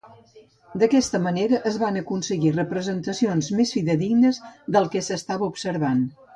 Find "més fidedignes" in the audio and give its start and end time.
3.61-4.43